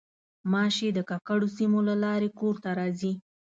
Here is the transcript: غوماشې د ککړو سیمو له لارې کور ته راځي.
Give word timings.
غوماشې 0.41 0.89
د 0.93 0.99
ککړو 1.09 1.47
سیمو 1.57 1.79
له 1.89 1.95
لارې 2.03 2.29
کور 2.39 2.55
ته 2.63 2.69
راځي. 2.79 3.13